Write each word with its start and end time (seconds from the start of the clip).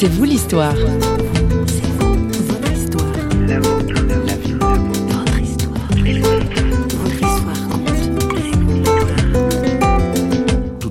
C'est 0.00 0.06
vous 0.06 0.22
l'histoire. 0.22 0.76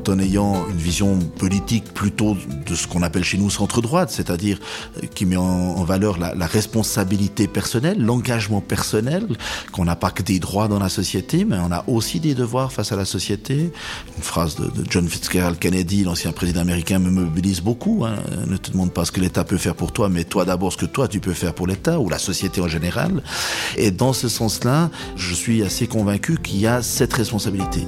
En 0.09 0.19
ayant 0.19 0.67
une 0.69 0.77
vision 0.77 1.19
politique 1.19 1.93
plutôt 1.93 2.37
de 2.65 2.75
ce 2.75 2.87
qu'on 2.87 3.03
appelle 3.03 3.23
chez 3.23 3.37
nous 3.37 3.49
centre-droite, 3.49 4.09
c'est-à-dire 4.11 4.59
euh, 4.97 5.07
qui 5.13 5.25
met 5.25 5.37
en, 5.37 5.83
valeur 5.83 6.17
la, 6.17 6.47
responsabilité 6.47 7.47
personnelle, 7.47 7.99
l'engagement 7.99 8.61
personnel, 8.61 9.27
qu'on 9.71 9.85
n'a 9.85 9.95
pas 9.95 10.11
que 10.11 10.23
des 10.23 10.39
droits 10.39 10.67
dans 10.67 10.79
la 10.79 10.89
société, 10.89 11.45
mais 11.45 11.57
on 11.59 11.71
a 11.71 11.83
aussi 11.87 12.19
des 12.19 12.35
devoirs 12.35 12.71
face 12.71 12.91
à 12.91 12.95
la 12.95 13.05
société. 13.05 13.71
Une 14.17 14.23
phrase 14.23 14.55
de, 14.55 14.71
John 14.89 15.07
Fitzgerald 15.07 15.59
Kennedy, 15.59 16.03
l'ancien 16.03 16.31
président 16.31 16.61
américain, 16.61 16.99
me 16.99 17.09
mobilise 17.09 17.61
beaucoup. 17.61 18.05
Hein. 18.05 18.15
Ne 18.47 18.57
te 18.57 18.71
demande 18.71 18.91
pas 18.91 19.05
ce 19.05 19.11
que 19.11 19.21
l'État 19.21 19.43
peut 19.43 19.57
faire 19.57 19.75
pour 19.75 19.91
toi, 19.91 20.09
mais 20.09 20.23
toi 20.23 20.45
d'abord 20.45 20.73
ce 20.73 20.77
que 20.77 20.85
toi 20.85 21.07
tu 21.07 21.19
peux 21.19 21.33
faire 21.33 21.53
pour 21.53 21.67
l'État 21.67 21.99
ou 21.99 22.09
la 22.09 22.19
société 22.19 22.61
en 22.61 22.67
général. 22.67 23.23
Et 23.75 23.91
dans 23.91 24.13
ce 24.13 24.29
sens-là, 24.29 24.89
je 25.15 25.33
suis 25.33 25.63
assez 25.63 25.87
convaincu 25.87 26.37
qu'il 26.37 26.59
y 26.59 26.67
a 26.67 26.81
cette 26.81 27.13
responsabilité. 27.13 27.85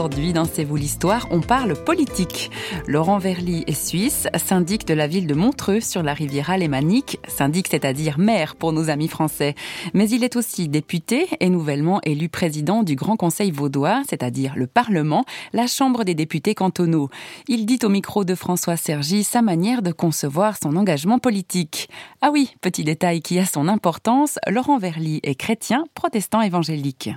Aujourd'hui, 0.00 0.32
dans 0.32 0.46
C'est 0.46 0.64
vous 0.64 0.76
l'histoire, 0.76 1.28
on 1.30 1.42
parle 1.42 1.74
politique. 1.74 2.50
Laurent 2.86 3.18
Verly 3.18 3.64
est 3.66 3.74
suisse, 3.74 4.28
syndic 4.34 4.86
de 4.86 4.94
la 4.94 5.06
ville 5.06 5.26
de 5.26 5.34
Montreux 5.34 5.80
sur 5.80 6.02
la 6.02 6.14
rivière 6.14 6.48
alémanique, 6.48 7.18
syndic 7.28 7.68
c'est-à-dire 7.68 8.18
maire 8.18 8.56
pour 8.56 8.72
nos 8.72 8.88
amis 8.88 9.08
français. 9.08 9.54
Mais 9.92 10.08
il 10.08 10.24
est 10.24 10.36
aussi 10.36 10.68
député 10.68 11.28
et 11.38 11.50
nouvellement 11.50 12.00
élu 12.02 12.30
président 12.30 12.82
du 12.82 12.94
Grand 12.94 13.18
Conseil 13.18 13.50
vaudois, 13.50 14.02
c'est-à-dire 14.08 14.54
le 14.56 14.66
Parlement, 14.66 15.26
la 15.52 15.66
Chambre 15.66 16.04
des 16.04 16.14
députés 16.14 16.54
cantonaux. 16.54 17.10
Il 17.46 17.66
dit 17.66 17.80
au 17.82 17.90
micro 17.90 18.24
de 18.24 18.34
François 18.34 18.78
Sergi 18.78 19.22
sa 19.22 19.42
manière 19.42 19.82
de 19.82 19.92
concevoir 19.92 20.56
son 20.62 20.76
engagement 20.76 21.18
politique. 21.18 21.90
Ah 22.22 22.30
oui, 22.32 22.54
petit 22.62 22.84
détail 22.84 23.20
qui 23.20 23.38
a 23.38 23.44
son 23.44 23.68
importance, 23.68 24.38
Laurent 24.48 24.78
Verly 24.78 25.20
est 25.24 25.34
chrétien, 25.34 25.84
protestant 25.92 26.40
évangélique. 26.40 27.10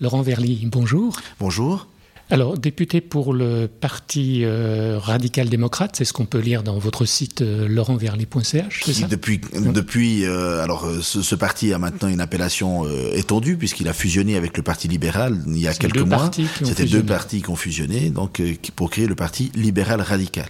Laurent 0.00 0.20
Verly, 0.20 0.66
bonjour. 0.70 1.16
Bonjour. 1.38 1.86
Alors, 2.30 2.56
député 2.56 3.00
pour 3.00 3.34
le 3.34 3.68
Parti 3.68 4.44
euh, 4.44 4.98
radical 4.98 5.48
démocrate, 5.48 5.96
c'est 5.96 6.04
ce 6.04 6.12
qu'on 6.12 6.26
peut 6.26 6.38
lire 6.38 6.62
dans 6.62 6.78
votre 6.78 7.04
site 7.04 7.42
euh, 7.42 7.66
laurentverly.ch, 7.66 8.82
c'est 8.84 8.92
ça? 8.92 9.06
Depuis, 9.08 9.40
depuis 9.52 10.24
euh, 10.24 10.62
alors 10.62 10.88
ce, 11.02 11.34
parti 11.34 11.72
a 11.72 11.78
maintenant 11.78 12.08
une 12.08 12.20
appellation 12.20 12.86
étendue 13.14 13.56
puisqu'il 13.56 13.88
a 13.88 13.92
fusionné 13.92 14.36
avec 14.36 14.56
le 14.56 14.62
Parti 14.62 14.86
libéral 14.86 15.38
il 15.46 15.58
y 15.58 15.66
a 15.66 15.74
quelques 15.74 15.98
mois. 15.98 16.30
C'était 16.62 16.84
deux 16.84 17.02
partis 17.02 17.42
qui 17.42 17.50
ont 17.50 17.56
fusionné, 17.56 18.10
donc 18.10 18.40
pour 18.76 18.90
créer 18.90 19.06
le 19.06 19.14
Parti 19.14 19.50
libéral 19.54 20.00
radical. 20.00 20.48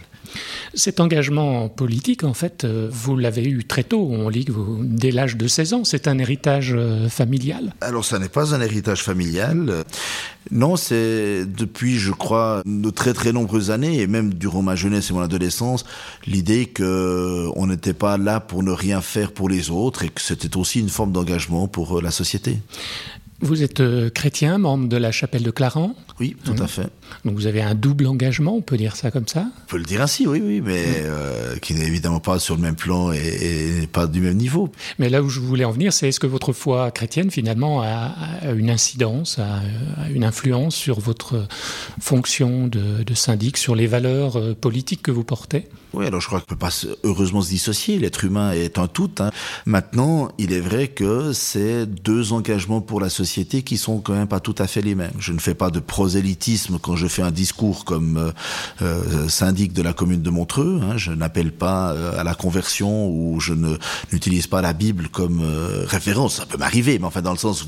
Cet 0.75 1.00
engagement 1.00 1.69
politique, 1.69 2.25
en 2.25 2.34
fait, 2.34 2.64
euh, 2.64 2.89
vous 2.91 3.17
l'avez 3.17 3.45
eu 3.45 3.64
très 3.64 3.84
tôt. 3.84 4.09
On 4.11 4.28
lit 4.28 4.47
dès 4.83 5.11
l'âge 5.11 5.37
de 5.37 5.48
16 5.48 5.75
ans. 5.75 5.84
C'est 5.84 6.09
un 6.09 6.19
héritage 6.19 6.72
euh, 6.75 7.09
familial 7.09 7.75
Alors, 7.81 8.05
ça 8.05 8.19
n'est 8.19 8.28
pas 8.28 8.55
un 8.55 8.61
héritage 8.61 9.03
familial. 9.03 9.84
Non, 10.50 10.77
c'est 10.77 11.45
depuis, 11.45 11.98
je 11.98 12.12
crois, 12.12 12.62
de 12.64 12.91
très 12.91 13.12
très 13.12 13.33
nombreuses 13.33 13.70
années, 13.70 14.00
et 14.00 14.06
même 14.06 14.34
durant 14.34 14.62
ma 14.62 14.75
jeunesse 14.75 15.11
et 15.11 15.12
mon 15.12 15.20
adolescence, 15.20 15.84
l'idée 16.27 16.67
que 16.67 17.48
on 17.56 17.67
n'était 17.67 17.92
pas 17.92 18.17
là 18.17 18.41
pour 18.41 18.62
ne 18.62 18.72
rien 18.72 19.00
faire 19.00 19.33
pour 19.33 19.48
les 19.48 19.70
autres 19.70 20.03
et 20.05 20.09
que 20.09 20.20
c'était 20.20 20.56
aussi 20.56 20.81
une 20.81 20.89
forme 20.89 21.12
d'engagement 21.12 21.69
pour 21.69 21.98
euh, 21.98 22.03
la 22.03 22.11
société. 22.11 22.59
Vous 23.43 23.63
êtes 23.63 23.81
euh, 23.81 24.11
chrétien, 24.11 24.59
membre 24.59 24.87
de 24.87 24.99
la 24.99 25.13
chapelle 25.13 25.43
de 25.43 25.51
Clarence 25.51 25.97
Oui, 26.19 26.37
tout 26.45 26.55
à 26.59 26.67
fait. 26.67 26.89
Donc 27.25 27.37
vous 27.37 27.47
avez 27.47 27.63
un 27.63 27.75
double 27.75 28.07
engagement, 28.07 28.55
on 28.55 28.61
peut 28.61 28.77
dire 28.77 28.97
ça 28.97 29.11
comme 29.11 29.27
ça? 29.27 29.47
On 29.65 29.71
peut 29.71 29.79
le 29.79 29.85
dire 29.85 30.03
ainsi, 30.03 30.27
oui, 30.27 30.43
oui, 30.45 30.61
mais 30.61 30.85
euh, 30.99 31.57
qui 31.57 31.73
n'est 31.73 31.87
évidemment 31.87 32.21
pas 32.21 32.39
sur 32.39 32.55
le 32.55 32.61
même 32.61 32.77
plan 32.77 33.13
et, 33.13 33.89
pas 33.91 34.06
du 34.06 34.21
même 34.21 34.37
niveau. 34.37 34.71
Mais 34.99 35.09
là 35.09 35.23
où 35.23 35.31
je 35.31 35.41
voulais 35.41 35.65
en 35.65 35.71
venir, 35.71 35.93
c'est 35.95 36.09
est-ce 36.09 36.21
que 36.21 36.27
votre 36.27 36.53
foi 36.53 36.91
chrétienne, 36.91 37.31
finalement, 37.31 37.81
a, 37.81 38.12
une 38.55 38.69
incidence, 38.69 39.39
a, 39.39 39.62
une 40.11 40.25
influence 40.25 40.75
sur 40.75 41.00
votre 41.00 41.47
fonction 41.99 42.69
de, 42.69 43.03
de 43.03 43.15
syndic, 43.15 43.56
sur 43.56 43.75
les 43.75 43.87
valeurs 43.87 44.37
euh, 44.37 44.55
politiques 44.55 45.00
que 45.00 45.11
vous 45.11 45.25
portez? 45.25 45.67
Oui, 45.95 46.06
alors 46.06 46.21
je 46.21 46.27
crois 46.27 46.41
qu'on 46.41 46.47
peut 46.47 46.56
pas 46.56 46.71
heureusement 47.05 47.41
se 47.41 47.49
dissocier. 47.49 47.99
L'être 47.99 48.23
humain 48.23 48.53
est 48.53 48.79
un 48.79 48.87
tout. 48.87 49.11
Hein. 49.19 49.31
Maintenant, 49.65 50.31
il 50.39 50.53
est 50.53 50.61
vrai 50.61 50.89
que 50.89 51.33
c'est 51.33 51.87
deux 51.87 52.33
engagements 52.33 52.81
pour 52.81 53.00
la 53.00 53.09
société 53.09 53.30
qui 53.39 53.77
sont 53.77 54.01
quand 54.01 54.15
même 54.15 54.27
pas 54.27 54.41
tout 54.41 54.55
à 54.59 54.67
fait 54.67 54.83
les 54.83 54.95
mêmes. 54.95 55.13
Je 55.19 55.33
ne 55.33 55.39
fais 55.39 55.55
pas 55.55 55.71
de 55.71 55.79
prosélytisme 55.79 56.79
quand 56.81 56.97
je 56.97 57.07
fais 57.07 57.23
un 57.23 57.31
discours 57.31 57.85
comme 57.85 58.17
euh, 58.17 58.33
euh 58.83 59.29
syndic 59.29 59.73
de 59.73 59.83
la 59.83 59.93
commune 59.93 60.23
de 60.23 60.31
Montreux. 60.31 60.81
Hein. 60.83 60.97
Je 60.97 61.13
n'appelle 61.13 61.53
pas 61.53 61.93
euh, 61.93 62.19
à 62.19 62.25
la 62.25 62.35
conversion 62.35 63.09
ou 63.09 63.41
je 63.41 63.55
n'utilise 64.13 64.47
pas 64.47 64.61
la 64.63 64.73
Bible 64.73 65.09
comme 65.09 65.43
euh, 65.43 65.85
référence. 65.87 66.37
Ça 66.37 66.47
peut 66.47 66.59
m'arriver, 66.59 66.99
mais 66.99 67.07
enfin 67.07 67.23
dans 67.23 67.33
le 67.33 67.39
sens 67.39 67.67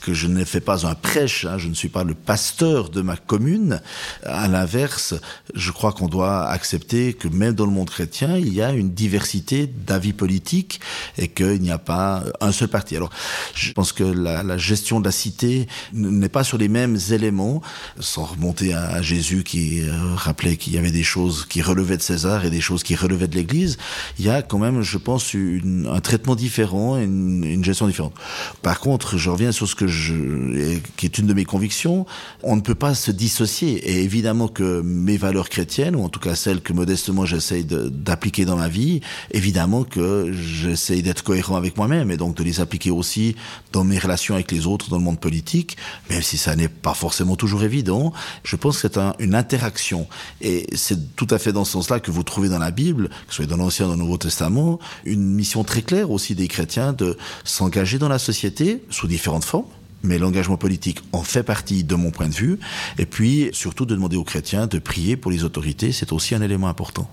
que 0.00 0.14
je 0.14 0.26
ne 0.28 0.44
fais 0.44 0.60
pas 0.60 0.86
un 0.86 0.94
prêche. 0.94 1.44
Hein. 1.44 1.58
Je 1.58 1.68
ne 1.68 1.74
suis 1.74 1.88
pas 1.88 2.04
le 2.04 2.14
pasteur 2.14 2.88
de 2.88 3.02
ma 3.02 3.16
commune. 3.16 3.80
À 4.24 4.48
l'inverse, 4.48 5.14
je 5.54 5.70
crois 5.72 5.92
qu'on 5.92 6.08
doit 6.08 6.46
accepter 6.46 7.14
que 7.14 7.28
même 7.28 7.54
dans 7.54 7.66
le 7.66 7.72
monde 7.72 7.90
chrétien, 7.90 8.36
il 8.36 8.52
y 8.54 8.62
a 8.62 8.72
une 8.72 8.92
diversité 8.92 9.66
d'avis 9.66 10.12
politiques 10.12 10.80
et 11.18 11.28
qu'il 11.28 11.60
n'y 11.60 11.72
a 11.72 11.78
pas 11.78 12.24
un 12.40 12.52
seul 12.52 12.68
parti. 12.68 12.96
Alors, 12.96 13.10
je 13.54 13.72
pense 13.72 13.92
que 13.92 14.04
la 14.04 14.56
gestion 14.56 14.91
de 15.00 15.04
la 15.04 15.12
cité 15.12 15.66
n'est 15.92 16.28
pas 16.28 16.44
sur 16.44 16.58
les 16.58 16.68
mêmes 16.68 16.98
éléments, 17.10 17.62
sans 18.00 18.24
remonter 18.24 18.74
à, 18.74 19.02
Jésus 19.02 19.42
qui 19.42 19.80
euh, 19.80 20.14
rappelait 20.14 20.56
qu'il 20.56 20.72
y 20.74 20.78
avait 20.78 20.90
des 20.90 21.02
choses 21.02 21.46
qui 21.48 21.62
relevaient 21.62 21.96
de 21.96 22.02
César 22.02 22.44
et 22.44 22.50
des 22.50 22.60
choses 22.60 22.82
qui 22.82 22.94
relevaient 22.94 23.28
de 23.28 23.34
l'Église. 23.34 23.78
Il 24.18 24.24
y 24.24 24.30
a 24.30 24.42
quand 24.42 24.58
même, 24.58 24.82
je 24.82 24.98
pense, 24.98 25.34
un 25.34 26.00
traitement 26.00 26.36
différent, 26.36 26.96
une, 26.96 27.44
une 27.44 27.64
gestion 27.64 27.86
différente. 27.86 28.14
Par 28.62 28.80
contre, 28.80 29.18
je 29.18 29.30
reviens 29.30 29.52
sur 29.52 29.68
ce 29.68 29.74
que 29.74 29.86
je, 29.86 30.78
qui 30.96 31.06
est 31.06 31.18
une 31.18 31.26
de 31.26 31.34
mes 31.34 31.44
convictions. 31.44 32.06
On 32.42 32.56
ne 32.56 32.60
peut 32.60 32.74
pas 32.74 32.94
se 32.94 33.10
dissocier. 33.10 33.74
Et 33.90 34.02
évidemment 34.02 34.48
que 34.48 34.82
mes 34.82 35.16
valeurs 35.16 35.48
chrétiennes, 35.48 35.96
ou 35.96 36.04
en 36.04 36.08
tout 36.08 36.20
cas 36.20 36.34
celles 36.34 36.60
que 36.60 36.72
modestement 36.72 37.24
j'essaye 37.24 37.64
d'appliquer 37.64 38.44
dans 38.44 38.56
ma 38.56 38.68
vie, 38.68 39.00
évidemment 39.30 39.84
que 39.84 40.32
j'essaye 40.32 41.02
d'être 41.02 41.22
cohérent 41.22 41.56
avec 41.56 41.76
moi-même 41.76 42.10
et 42.10 42.16
donc 42.16 42.36
de 42.36 42.42
les 42.42 42.60
appliquer 42.60 42.90
aussi 42.90 43.36
dans 43.72 43.84
mes 43.84 43.98
relations 43.98 44.34
avec 44.34 44.50
les 44.52 44.66
autres, 44.66 44.81
dans 44.90 44.98
le 44.98 45.02
monde 45.02 45.20
politique, 45.20 45.76
même 46.10 46.22
si 46.22 46.38
ça 46.38 46.56
n'est 46.56 46.68
pas 46.68 46.94
forcément 46.94 47.36
toujours 47.36 47.62
évident. 47.62 48.12
Je 48.44 48.56
pense 48.56 48.80
que 48.80 48.88
c'est 48.88 48.98
une 49.18 49.34
interaction 49.34 50.06
et 50.40 50.66
c'est 50.74 51.16
tout 51.16 51.28
à 51.30 51.38
fait 51.38 51.52
dans 51.52 51.64
ce 51.64 51.72
sens-là 51.72 52.00
que 52.00 52.10
vous 52.10 52.22
trouvez 52.22 52.48
dans 52.48 52.58
la 52.58 52.70
Bible, 52.70 53.08
que 53.08 53.14
ce 53.30 53.36
soit 53.36 53.46
dans 53.46 53.56
l'Ancien 53.56 53.86
ou 53.86 53.88
dans 53.88 53.94
le 53.94 54.00
Nouveau 54.00 54.18
Testament, 54.18 54.78
une 55.04 55.34
mission 55.34 55.64
très 55.64 55.82
claire 55.82 56.10
aussi 56.10 56.34
des 56.34 56.48
chrétiens 56.48 56.92
de 56.92 57.16
s'engager 57.44 57.98
dans 57.98 58.08
la 58.08 58.18
société 58.18 58.82
sous 58.90 59.06
différentes 59.06 59.44
formes 59.44 59.66
mais 60.04 60.18
l'engagement 60.18 60.56
politique 60.56 60.98
en 61.12 61.22
fait 61.22 61.42
partie 61.42 61.84
de 61.84 61.94
mon 61.94 62.10
point 62.10 62.28
de 62.28 62.34
vue, 62.34 62.58
et 62.98 63.06
puis 63.06 63.50
surtout 63.52 63.86
de 63.86 63.94
demander 63.94 64.16
aux 64.16 64.24
chrétiens 64.24 64.66
de 64.66 64.80
prier 64.80 65.16
pour 65.16 65.30
les 65.30 65.44
autorités, 65.44 65.92
c'est 65.92 66.12
aussi 66.12 66.34
un 66.34 66.42
élément 66.42 66.68
important. 66.68 67.08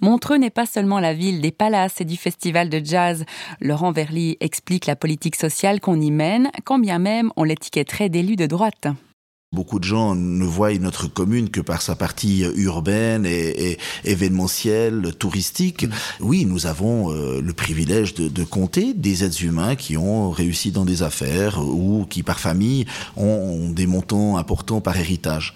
Montreux 0.00 0.36
n'est 0.36 0.50
pas 0.50 0.66
seulement 0.66 1.00
la 1.00 1.14
ville 1.14 1.40
des 1.40 1.52
palaces 1.52 2.00
et 2.00 2.04
du 2.04 2.16
festival 2.16 2.68
de 2.68 2.80
jazz. 2.84 3.24
Laurent 3.60 3.92
Verly 3.92 4.36
explique 4.40 4.86
la 4.86 4.96
politique 4.96 5.36
sociale 5.36 5.80
qu'on 5.80 6.00
y 6.00 6.10
mène, 6.10 6.50
quand 6.64 6.78
bien 6.78 6.98
même 6.98 7.30
on 7.36 7.44
l'étiquetterait 7.44 8.08
d'élu 8.08 8.36
de 8.36 8.46
droite. 8.46 8.88
Beaucoup 9.54 9.78
de 9.78 9.84
gens 9.84 10.16
ne 10.16 10.44
voient 10.44 10.74
notre 10.78 11.06
commune 11.06 11.48
que 11.48 11.60
par 11.60 11.80
sa 11.80 11.94
partie 11.94 12.44
urbaine 12.56 13.24
et, 13.24 13.78
événementielle, 14.04 15.14
touristique. 15.16 15.84
Mm. 15.84 15.90
Oui, 16.20 16.44
nous 16.44 16.66
avons 16.66 17.12
euh, 17.12 17.40
le 17.40 17.52
privilège 17.52 18.14
de, 18.14 18.26
de, 18.26 18.42
compter 18.42 18.94
des 18.94 19.22
êtres 19.22 19.44
humains 19.44 19.76
qui 19.76 19.96
ont 19.96 20.30
réussi 20.30 20.72
dans 20.72 20.84
des 20.84 21.04
affaires 21.04 21.60
ou 21.60 22.04
qui, 22.10 22.24
par 22.24 22.40
famille, 22.40 22.86
ont, 23.16 23.70
des 23.70 23.86
montants 23.86 24.36
importants 24.36 24.80
par 24.80 24.96
héritage. 24.96 25.54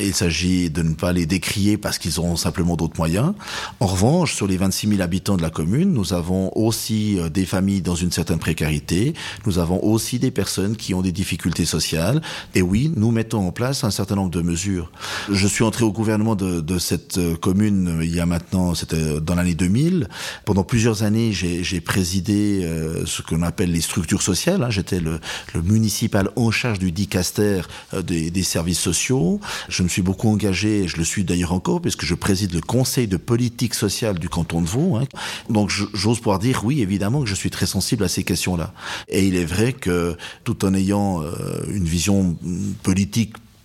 Il 0.00 0.14
s'agit 0.14 0.70
de 0.70 0.82
ne 0.82 0.94
pas 0.94 1.12
les 1.12 1.26
décrier 1.26 1.76
parce 1.76 1.98
qu'ils 1.98 2.18
auront 2.18 2.36
simplement 2.36 2.74
d'autres 2.76 2.96
moyens. 2.96 3.34
En 3.80 3.86
revanche, 3.86 4.34
sur 4.34 4.46
les 4.46 4.56
26 4.56 4.88
000 4.88 5.02
habitants 5.02 5.36
de 5.36 5.42
la 5.42 5.50
commune, 5.50 5.92
nous 5.92 6.14
avons 6.14 6.50
aussi 6.56 7.18
euh, 7.18 7.28
des 7.28 7.44
familles 7.44 7.82
dans 7.82 7.94
une 7.94 8.12
certaine 8.12 8.38
précarité. 8.38 9.12
Nous 9.44 9.58
avons 9.58 9.84
aussi 9.84 10.18
des 10.18 10.30
personnes 10.30 10.76
qui 10.76 10.94
ont 10.94 11.02
des 11.02 11.12
difficultés 11.12 11.66
sociales. 11.66 12.22
Et 12.54 12.62
oui, 12.62 12.90
nous 12.96 13.10
mettons 13.10 13.25
en 13.34 13.52
place 13.52 13.84
un 13.84 13.90
certain 13.90 14.14
nombre 14.14 14.30
de 14.30 14.42
mesures. 14.42 14.90
Je 15.30 15.46
suis 15.46 15.64
entré 15.64 15.84
au 15.84 15.92
gouvernement 15.92 16.36
de, 16.36 16.60
de 16.60 16.78
cette 16.78 17.18
euh, 17.18 17.36
commune 17.36 17.88
euh, 17.88 18.04
il 18.04 18.14
y 18.14 18.20
a 18.20 18.26
maintenant, 18.26 18.74
c'était 18.74 19.20
dans 19.20 19.34
l'année 19.34 19.54
2000. 19.54 20.08
Pendant 20.44 20.64
plusieurs 20.64 21.02
années, 21.02 21.32
j'ai 21.32 21.80
présidé 21.80 22.62
euh, 22.64 23.04
ce 23.06 23.22
qu'on 23.22 23.42
appelle 23.42 23.72
les 23.72 23.80
structures 23.80 24.22
sociales. 24.22 24.62
Hein. 24.62 24.70
J'étais 24.70 25.00
le, 25.00 25.20
le, 25.54 25.62
municipal 25.62 26.30
en 26.36 26.50
charge 26.50 26.78
du 26.78 26.92
dicaster 26.92 27.62
des, 28.04 28.30
des, 28.30 28.42
services 28.42 28.78
sociaux. 28.78 29.40
Je 29.68 29.82
me 29.82 29.88
suis 29.88 30.02
beaucoup 30.02 30.28
engagé, 30.28 30.84
et 30.84 30.88
je 30.88 30.96
le 30.96 31.04
suis 31.04 31.24
d'ailleurs 31.24 31.52
encore, 31.52 31.80
puisque 31.80 32.04
je 32.04 32.14
préside 32.14 32.54
le 32.54 32.60
conseil 32.60 33.08
de 33.08 33.16
politique 33.16 33.74
sociale 33.74 34.18
du 34.18 34.28
canton 34.28 34.62
de 34.62 34.66
Vaud. 34.66 34.96
Hein. 34.96 35.04
Donc 35.50 35.70
j'ose 35.70 36.18
pouvoir 36.18 36.38
dire, 36.38 36.62
oui, 36.64 36.80
évidemment 36.82 37.22
que 37.22 37.28
je 37.28 37.34
suis 37.34 37.50
très 37.50 37.66
sensible 37.66 38.04
à 38.04 38.08
ces 38.08 38.22
questions-là. 38.22 38.72
Et 39.08 39.26
il 39.26 39.34
est 39.34 39.44
vrai 39.44 39.72
que 39.72 40.16
tout 40.44 40.64
en 40.64 40.74
ayant 40.74 41.22
une 41.68 41.84
vision 41.84 42.36
politique 42.82 43.15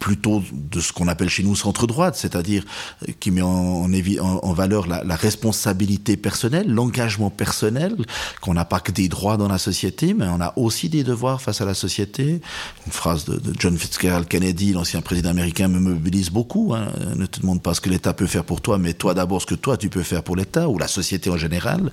plutôt 0.01 0.41
de 0.51 0.79
ce 0.81 0.91
qu'on 0.91 1.07
appelle 1.07 1.29
chez 1.29 1.43
nous 1.43 1.55
centre-droite, 1.55 2.15
c'est-à-dire 2.15 2.65
euh, 3.07 3.11
qui 3.19 3.29
met 3.29 3.43
en, 3.43 4.53
valeur 4.53 4.87
la, 4.87 5.15
responsabilité 5.15 6.17
personnelle, 6.17 6.67
l'engagement 6.67 7.29
personnel, 7.29 7.95
qu'on 8.41 8.55
n'a 8.55 8.65
pas 8.65 8.79
que 8.79 8.91
des 8.91 9.07
droits 9.07 9.37
dans 9.37 9.47
la 9.47 9.59
société, 9.59 10.15
mais 10.15 10.25
on 10.25 10.41
a 10.41 10.53
aussi 10.57 10.89
des 10.89 11.03
devoirs 11.03 11.39
face 11.39 11.61
à 11.61 11.65
la 11.65 11.75
société. 11.75 12.41
Une 12.87 12.91
phrase 12.91 13.25
de, 13.25 13.37
de 13.37 13.53
John 13.57 13.77
Fitzgerald 13.77 14.27
Kennedy, 14.27 14.73
l'ancien 14.73 15.01
président 15.01 15.29
américain, 15.29 15.67
me 15.67 15.79
mobilise 15.79 16.31
beaucoup. 16.31 16.73
Hein. 16.73 16.87
Ne 17.15 17.27
te 17.27 17.39
demande 17.39 17.61
pas 17.61 17.75
ce 17.75 17.81
que 17.81 17.89
l'État 17.89 18.13
peut 18.13 18.25
faire 18.25 18.43
pour 18.43 18.59
toi, 18.59 18.79
mais 18.79 18.93
toi 18.93 19.13
d'abord 19.13 19.41
ce 19.43 19.45
que 19.45 19.55
toi 19.55 19.77
tu 19.77 19.89
peux 19.89 20.03
faire 20.03 20.23
pour 20.23 20.35
l'État 20.35 20.67
ou 20.67 20.79
la 20.79 20.87
société 20.87 21.29
en 21.29 21.37
général. 21.37 21.91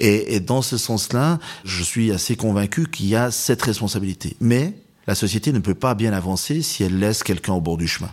Et, 0.00 0.36
et 0.36 0.40
dans 0.40 0.62
ce 0.62 0.78
sens-là, 0.78 1.38
je 1.64 1.82
suis 1.82 2.12
assez 2.12 2.34
convaincu 2.34 2.88
qu'il 2.90 3.08
y 3.08 3.14
a 3.14 3.30
cette 3.30 3.60
responsabilité. 3.60 4.36
Mais 4.40 4.72
la 5.06 5.14
société 5.14 5.52
ne 5.52 5.58
peut 5.58 5.74
pas 5.74 5.94
bien 5.94 6.12
avancer 6.12 6.62
si 6.62 6.82
elle 6.82 6.98
laisse 6.98 7.22
quelqu'un 7.22 7.54
au 7.54 7.60
bord 7.60 7.76
du 7.76 7.88
chemin. 7.88 8.10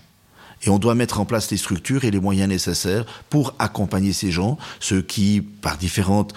Et 0.63 0.69
on 0.69 0.79
doit 0.79 0.95
mettre 0.95 1.19
en 1.19 1.25
place 1.25 1.49
les 1.51 1.57
structures 1.57 2.03
et 2.03 2.11
les 2.11 2.19
moyens 2.19 2.49
nécessaires 2.49 3.05
pour 3.29 3.53
accompagner 3.59 4.11
ces 4.11 4.31
gens, 4.31 4.57
ceux 4.79 5.01
qui, 5.01 5.41
par 5.41 5.77
différentes 5.77 6.33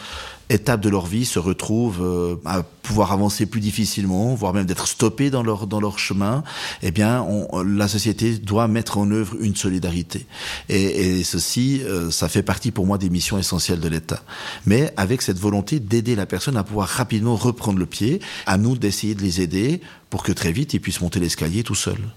étapes 0.52 0.80
de 0.80 0.88
leur 0.88 1.06
vie, 1.06 1.24
se 1.24 1.38
retrouvent 1.38 2.02
euh, 2.02 2.36
à 2.44 2.62
pouvoir 2.62 3.12
avancer 3.12 3.46
plus 3.46 3.60
difficilement, 3.60 4.34
voire 4.34 4.52
même 4.52 4.66
d'être 4.66 4.86
stoppés 4.86 5.30
dans 5.30 5.42
leur 5.42 5.66
dans 5.66 5.80
leur 5.80 5.98
chemin. 5.98 6.42
Eh 6.82 6.90
bien, 6.90 7.26
la 7.64 7.88
société 7.88 8.38
doit 8.38 8.68
mettre 8.68 8.98
en 8.98 9.10
œuvre 9.10 9.36
une 9.40 9.56
solidarité. 9.56 10.26
Et, 10.68 11.18
et 11.18 11.24
ceci, 11.24 11.82
euh, 11.84 12.10
ça 12.10 12.28
fait 12.28 12.42
partie 12.42 12.70
pour 12.70 12.86
moi 12.86 12.98
des 12.98 13.10
missions 13.10 13.38
essentielles 13.38 13.80
de 13.80 13.88
l'État. 13.88 14.22
Mais 14.66 14.92
avec 14.96 15.22
cette 15.22 15.38
volonté 15.38 15.80
d'aider 15.80 16.14
la 16.14 16.26
personne 16.26 16.56
à 16.56 16.64
pouvoir 16.64 16.88
rapidement 16.88 17.36
reprendre 17.36 17.78
le 17.78 17.86
pied, 17.86 18.20
à 18.46 18.58
nous 18.58 18.76
d'essayer 18.76 19.14
de 19.14 19.22
les 19.22 19.40
aider 19.40 19.80
pour 20.10 20.22
que 20.22 20.32
très 20.32 20.52
vite 20.52 20.74
ils 20.74 20.80
puissent 20.80 21.00
monter 21.00 21.20
l'escalier 21.20 21.62
tout 21.62 21.74
seuls. 21.74 22.12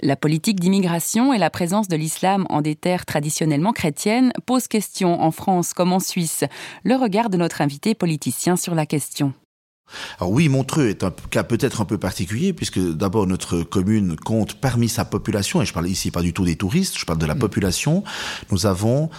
La 0.00 0.14
politique 0.14 0.60
d'immigration 0.60 1.32
et 1.32 1.38
la 1.38 1.50
présence 1.50 1.88
de 1.88 1.96
l'islam 1.96 2.46
en 2.50 2.62
des 2.62 2.76
terres 2.76 3.04
traditionnellement 3.04 3.72
chrétiennes 3.72 4.32
posent 4.46 4.68
question 4.68 5.20
en 5.20 5.32
France 5.32 5.72
comme 5.74 5.92
en 5.92 5.98
Suisse. 5.98 6.44
Le 6.84 6.94
regard 6.94 7.30
de 7.30 7.36
notre 7.36 7.62
invité 7.62 7.94
politicien 7.94 8.56
sur 8.56 8.76
la 8.76 8.86
question. 8.86 9.32
Alors 10.20 10.30
oui, 10.30 10.48
Montreux 10.48 10.88
est 10.88 11.02
un 11.02 11.12
cas 11.30 11.42
peut-être 11.42 11.80
un 11.80 11.84
peu 11.84 11.98
particulier 11.98 12.52
puisque 12.52 12.78
d'abord 12.78 13.26
notre 13.26 13.62
commune 13.62 14.16
compte 14.16 14.54
parmi 14.54 14.88
sa 14.88 15.04
population, 15.04 15.62
et 15.62 15.66
je 15.66 15.72
parle 15.72 15.88
ici 15.88 16.10
pas 16.10 16.22
du 16.22 16.32
tout 16.32 16.44
des 16.44 16.56
touristes, 16.56 16.98
je 16.98 17.04
parle 17.04 17.18
de 17.18 17.26
la 17.26 17.34
mm. 17.34 17.38
population, 17.40 18.04
nous 18.50 18.66
avons 18.66 19.10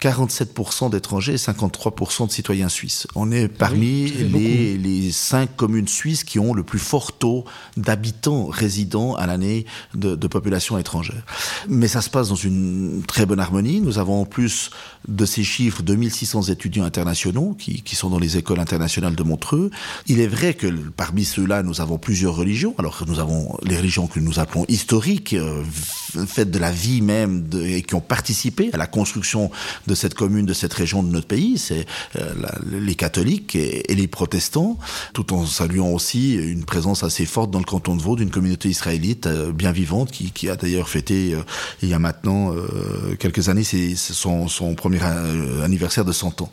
47% 0.00 0.90
d'étrangers 0.90 1.32
et 1.32 1.36
53% 1.36 2.26
de 2.26 2.32
citoyens 2.32 2.68
suisses. 2.68 3.06
On 3.14 3.32
est 3.32 3.48
parmi 3.48 4.04
oui, 4.04 4.28
les, 4.30 4.78
les, 4.78 5.10
cinq 5.10 5.56
communes 5.56 5.88
suisses 5.88 6.22
qui 6.22 6.38
ont 6.38 6.52
le 6.52 6.62
plus 6.62 6.78
fort 6.78 7.12
taux 7.12 7.44
d'habitants 7.78 8.46
résidents 8.46 9.14
à 9.14 9.26
l'année 9.26 9.64
de, 9.94 10.14
de, 10.14 10.26
population 10.26 10.76
étrangère. 10.76 11.24
Mais 11.68 11.88
ça 11.88 12.02
se 12.02 12.10
passe 12.10 12.28
dans 12.28 12.34
une 12.34 13.02
très 13.06 13.24
bonne 13.24 13.40
harmonie. 13.40 13.80
Nous 13.80 13.98
avons 13.98 14.20
en 14.20 14.24
plus 14.26 14.70
de 15.08 15.24
ces 15.24 15.44
chiffres 15.44 15.82
2600 15.82 16.42
étudiants 16.42 16.84
internationaux 16.84 17.56
qui, 17.58 17.82
qui 17.82 17.96
sont 17.96 18.10
dans 18.10 18.18
les 18.18 18.36
écoles 18.36 18.60
internationales 18.60 19.14
de 19.14 19.22
Montreux. 19.22 19.70
Il 20.08 20.20
est 20.20 20.26
vrai 20.26 20.52
que 20.52 20.66
parmi 20.96 21.24
ceux-là, 21.24 21.62
nous 21.62 21.80
avons 21.80 21.96
plusieurs 21.96 22.36
religions. 22.36 22.74
Alors 22.78 23.02
nous 23.06 23.18
avons 23.18 23.56
les 23.62 23.76
religions 23.78 24.08
que 24.08 24.20
nous 24.20 24.38
appelons 24.38 24.66
historiques, 24.68 25.32
euh, 25.32 25.62
faites 26.26 26.50
de 26.50 26.58
la 26.58 26.70
vie 26.70 27.00
même 27.00 27.48
de, 27.48 27.62
et 27.62 27.82
qui 27.82 27.94
ont 27.94 28.00
participé 28.00 28.70
à 28.74 28.76
la 28.76 28.86
construction 28.86 29.50
de 29.86 29.94
cette 29.94 30.14
commune, 30.14 30.46
de 30.46 30.52
cette 30.52 30.72
région 30.72 31.02
de 31.02 31.08
notre 31.08 31.26
pays, 31.26 31.58
c'est 31.58 31.86
euh, 32.16 32.34
les 32.70 32.94
catholiques 32.94 33.54
et, 33.54 33.90
et, 33.90 33.94
les 33.94 34.06
protestants, 34.06 34.78
tout 35.12 35.32
en 35.32 35.46
saluant 35.46 35.90
aussi 35.90 36.34
une 36.34 36.64
présence 36.64 37.02
assez 37.02 37.26
forte 37.26 37.50
dans 37.50 37.58
le 37.58 37.64
canton 37.64 37.96
de 37.96 38.02
Vaud 38.02 38.16
d'une 38.16 38.30
communauté 38.30 38.68
israélite 38.68 39.26
euh, 39.26 39.52
bien 39.52 39.72
vivante 39.72 40.10
qui, 40.10 40.30
qui 40.30 40.48
a 40.48 40.56
d'ailleurs 40.56 40.88
fêté 40.88 41.34
euh, 41.34 41.42
il 41.82 41.88
y 41.88 41.94
a 41.94 41.98
maintenant 41.98 42.54
quelques 43.18 43.48
années 43.48 43.64
son, 43.64 44.48
son 44.48 44.74
premier 44.74 45.00
anniversaire 45.62 46.04
de 46.04 46.12
100 46.12 46.42
ans. 46.42 46.50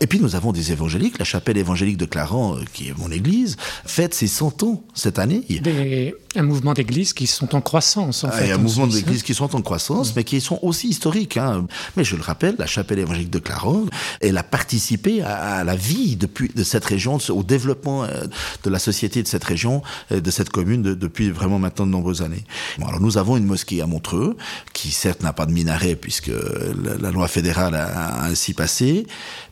Et 0.00 0.06
puis 0.06 0.20
nous 0.20 0.36
avons 0.36 0.52
des 0.52 0.72
évangéliques, 0.72 1.18
la 1.18 1.24
chapelle 1.24 1.56
évangélique 1.56 1.96
de 1.96 2.04
Clarence, 2.04 2.58
euh, 2.58 2.64
qui 2.72 2.88
est 2.88 2.98
mon 2.98 3.10
église, 3.10 3.56
fête 3.86 4.14
ses 4.14 4.26
100 4.26 4.62
ans 4.62 4.82
cette 4.94 5.18
année. 5.18 5.44
Des, 5.48 6.14
un 6.36 6.42
mouvement 6.42 6.74
d'églises 6.74 7.12
qui 7.12 7.26
sont 7.26 7.54
en 7.54 7.60
croissance 7.60 8.24
en 8.24 8.28
ah, 8.28 8.32
fait. 8.32 8.52
Un 8.52 8.58
mouvement 8.58 8.86
d'églises 8.86 9.22
qui 9.22 9.34
sont 9.34 9.54
en 9.56 9.62
croissance, 9.62 10.10
mmh. 10.10 10.12
mais 10.16 10.24
qui 10.24 10.40
sont 10.40 10.58
aussi 10.62 10.88
historiques. 10.88 11.36
Hein. 11.36 11.66
Mais 11.96 12.04
je 12.04 12.16
le 12.16 12.22
rappelle, 12.22 12.56
la 12.58 12.66
chapelle 12.68 12.98
évangélique 12.98 13.30
de 13.30 13.38
Clarence, 13.38 13.88
elle 14.20 14.38
a 14.38 14.42
participé 14.42 15.22
à, 15.22 15.64
la 15.64 15.76
vie 15.76 16.16
depuis, 16.16 16.50
de 16.54 16.62
cette 16.62 16.84
région, 16.84 17.18
au 17.30 17.42
développement 17.42 18.04
euh, 18.04 18.24
de 18.64 18.70
la 18.70 18.78
société 18.78 19.22
de 19.22 19.28
cette 19.28 19.44
région, 19.44 19.82
euh, 20.12 20.20
de 20.20 20.30
cette 20.30 20.50
commune, 20.50 20.82
de, 20.82 20.94
depuis 20.94 21.30
vraiment 21.30 21.58
maintenant 21.58 21.86
de 21.86 21.90
nombreuses 21.90 22.22
années. 22.22 22.44
Alors 22.78 23.00
nous 23.00 23.18
avons 23.18 23.36
une 23.36 23.44
mosquée 23.44 23.80
à 23.80 23.86
Montreux, 23.86 24.36
qui 24.72 24.90
certes 24.90 25.22
n'a 25.22 25.32
pas 25.32 25.46
de 25.46 25.52
minaret, 25.52 25.96
puisque 25.96 26.30
la, 27.00 27.10
loi 27.10 27.28
fédérale 27.28 27.74
a, 27.74 28.24
ainsi 28.24 28.54
passé, 28.54 29.06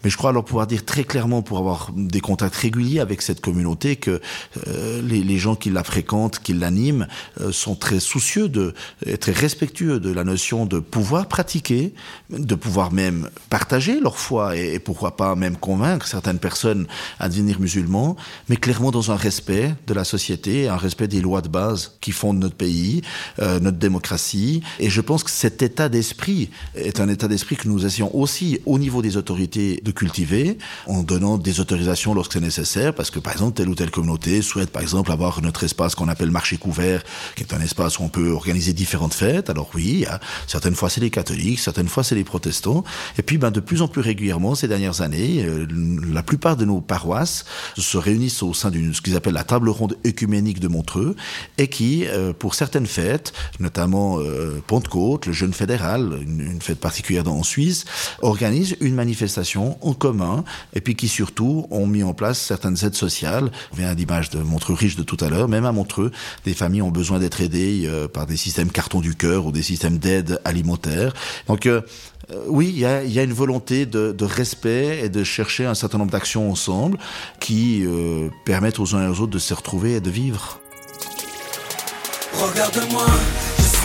mais 0.05 0.11
je 0.11 0.17
crois 0.17 0.31
alors 0.31 0.45
pouvoir 0.45 0.67
dire 0.67 0.85
très 0.85 1.05
clairement, 1.05 1.43
pour 1.43 1.59
avoir 1.59 1.91
des 1.95 2.21
contacts 2.21 2.57
réguliers 2.57 3.01
avec 3.01 3.23
cette 3.23 3.41
communauté, 3.41 3.97
que 3.97 4.21
euh, 4.69 5.03
les, 5.03 5.39
gens 5.39 5.55
qui 5.55 5.71
la 5.71 5.85
fréquentent, 5.85 6.39
qui 6.39 6.55
l'animent, 6.55 7.07
sont 7.51 7.75
très 7.75 8.01
soucieux 8.01 8.49
de, 8.49 8.75
très 9.21 9.33
respectueux 9.33 10.01
de 10.01 10.11
la 10.11 10.25
notion 10.25 10.67
de 10.67 10.79
pouvoir 10.79 11.27
pratiquer, 11.29 11.93
de 12.31 12.55
pouvoir 12.55 12.93
même 12.93 13.06
partager 13.51 14.01
leur 14.01 14.19
foi 14.19 14.57
et, 14.57 14.79
pourquoi 14.79 15.17
pas 15.17 15.35
même 15.35 15.57
convaincre 15.57 16.07
certaines 16.07 16.39
personnes 16.39 16.87
à 17.19 17.29
devenir 17.29 17.61
musulmans, 17.61 18.17
mais 18.49 18.57
clairement 18.57 18.91
dans 18.91 19.11
un 19.11 19.17
respect 19.17 19.75
de 19.87 19.95
la 19.95 20.05
société, 20.05 20.69
un 20.69 20.77
respect 20.77 21.09
des 21.09 21.21
lois 21.21 21.41
de 21.41 21.49
base 21.49 21.97
qui 22.01 22.13
fondent 22.13 22.39
notre 22.39 22.57
pays, 22.57 23.03
euh, 23.41 23.59
notre 23.61 23.79
démocratie. 23.79 24.63
Et 24.79 24.91
je 24.91 25.01
pense 25.01 25.23
que 25.25 25.31
cet 25.31 25.63
état 25.63 25.89
d'esprit 25.89 26.51
est 26.75 27.01
un 27.01 27.09
état 27.09 27.29
d'esprit 27.29 27.57
que 27.57 27.69
nous 27.69 27.85
essayons 27.87 28.15
aussi 28.17 28.61
au 28.67 28.79
niveau 28.79 29.03
des 29.03 29.17
autorités 29.17 29.81
de 29.83 29.91
cultiver 29.91 30.59
en 30.87 31.03
donnant 31.03 31.39
des 31.39 31.61
autorisations 31.61 32.15
lorsque 32.15 32.35
c'est 32.35 32.41
nécessaire, 32.41 32.95
parce 32.95 33.11
que 33.11 33.19
par 33.19 33.33
exemple 33.33 33.57
telle 33.57 33.69
ou 33.69 33.75
telle 33.75 33.91
communauté 33.91 34.43
souhaite 34.43 34.71
par 34.71 34.83
exemple 34.83 35.13
avoir 35.13 35.41
notre 35.43 35.65
espace 35.65 35.95
qu'on 35.95 36.09
appelle 36.09 36.31
marché 36.31 36.57
couvert, 36.57 37.03
qui 37.35 37.43
est 37.43 37.55
un 37.55 37.61
espace 37.61 37.99
où 37.99 38.03
on 38.03 38.09
peut 38.09 38.31
organiser 38.31 38.73
différentes 38.73 39.15
fêtes. 39.15 39.51
Alors 39.51 39.71
oui, 39.75 40.05
certaines 40.47 40.75
fois 40.75 40.91
c'est 40.91 41.01
les 41.01 41.11
catholiques, 41.11 41.61
certaines 41.61 41.89
fois 41.89 42.05
c'est 42.05 42.15
les 42.15 42.25
protestants. 42.25 42.85
Et 43.19 43.23
puis 43.23 43.39
ben, 43.39 43.51
de 43.51 43.61
plus 43.61 43.83
en 43.83 43.89
plus 43.89 44.01
régulièrement 44.01 44.55
ces 44.55 44.69
dernières 44.69 45.01
années, 45.01 45.45
euh, 45.45 45.67
la 46.13 46.23
plupart 46.23 46.57
de 46.57 46.65
nos 46.65 46.81
paroisses 46.81 47.45
se 47.77 47.99
réunissent 47.99 48.43
au 48.43 48.55
sein 48.55 48.71
d'une 48.71 48.95
ce 48.95 49.01
qu'ils 49.01 49.17
appellent 49.17 49.35
la 49.35 49.45
table 49.45 49.69
ronde 49.69 49.97
œcuménique 50.07 50.61
de 50.61 50.69
Montreux 50.69 51.17
et 51.59 51.69
qui, 51.69 52.07
euh, 52.07 52.33
pour 52.33 52.55
certaines 52.55 52.87
fêtes, 52.87 53.33
notamment 53.61 54.19
euh, 54.19 54.63
Pentecôte, 54.67 55.27
le 55.27 55.33
jeune 55.33 55.53
fédéral, 55.53 56.19
une, 56.23 56.61
fête 56.61 56.81
particulière 56.81 57.25
dans, 57.25 57.37
en 57.37 57.43
Suisse, 57.43 57.85
organise 58.23 58.77
une 58.81 58.95
manifestation 58.95 59.77
en 59.87 59.93
commun 59.93 60.45
et 60.75 60.81
puis 60.81 60.97
qui 60.97 61.09
surtout 61.09 61.67
ont 61.71 61.87
mis 61.87 62.03
en 62.03 62.15
place 62.15 62.41
certaines 62.41 62.77
aides 62.85 62.95
sociales. 62.95 63.51
On 63.73 63.77
vient 63.77 63.89
à 63.89 63.95
l'image 63.95 64.31
de 64.31 64.39
Montreux 64.39 64.75
riche 64.75 64.97
de 64.97 65.03
tout 65.03 65.19
à 65.21 65.29
l'heure, 65.29 65.49
même 65.49 65.67
à 65.67 65.73
Montreux, 65.73 66.11
des 66.45 66.55
familles 66.55 66.83
ont 66.83 66.91
besoin 66.91 67.19
d'être 67.19 67.41
aidées 67.41 67.85
euh, 67.87 68.09
par 68.09 68.27
des 68.27 68.37
systèmes 68.37 68.71
carton 68.71 69.01
du 69.01 69.15
cœur 69.15 69.47
ou 69.47 69.53
des 69.53 69.63
systèmes 69.63 69.99
d'aide 69.99 70.41
alimentaire. 70.45 71.13
Donc 71.49 71.69
oui, 72.49 72.71
il 72.75 72.79
y 72.79 72.85
a, 72.85 72.86
y 73.07 73.19
a, 73.19 73.23
une 73.23 73.33
volonté 73.33 73.87
de, 73.87 74.13
de, 74.13 74.25
respect 74.25 75.01
et 75.03 75.09
de 75.09 75.25
chercher 75.25 75.67
un 75.67 75.75
certain 75.75 75.99
nombre 75.99 76.11
d'actions 76.11 76.51
ensemble 76.51 76.99
qui 77.41 77.85
euh, 77.85 78.29
permettent 78.45 78.79
aux 78.79 78.95
uns 78.95 79.05
et 79.05 79.09
aux 79.09 79.21
autres 79.21 79.33
de 79.33 79.39
se 79.39 79.55
retrouver 79.55 79.95
et 79.95 80.01
de 80.01 80.11
vivre. 80.11 80.61
Regarde-moi 82.35 83.07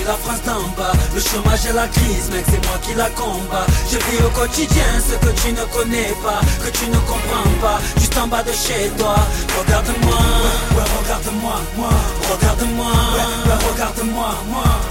suis 0.02 0.08
la 0.08 0.14
France 0.14 0.42
d'en 0.46 0.64
bas. 0.78 0.92
Le 1.14 1.22
chômage 1.22 1.66
et 1.70 1.74
la 1.74 1.88
crise, 1.88 2.30
mec, 2.32 2.46
c'est 2.46 2.64
moi 2.66 2.78
qui 2.82 2.94
la 2.96 3.10
combat. 3.10 3.66
Je 3.92 3.98
vis 3.98 4.24
au 4.24 4.30
quotidien 4.30 4.90
ce 5.00 5.16
que 5.24 5.32
tu 5.42 5.54
ne 5.54 5.66
connais 5.76 6.14
pas 6.24 6.42
Que 6.64 6.70
tu 6.72 6.86
ne 6.90 7.00
comprends 7.10 7.52
pas, 7.62 7.80
juste 7.98 8.18
en 8.18 8.28
bas 8.28 8.44
de 8.44 8.52
chez 8.52 8.90
toi. 8.98 9.16
Regarde-moi, 9.60 10.22
ouais, 10.44 10.78
ouais 10.78 10.88
regarde-moi, 11.00 11.56
moi. 11.78 11.94
Regarde-moi, 12.32 12.92
ouais 13.48 13.72
regarde-moi, 13.72 14.30
moi 14.50 14.91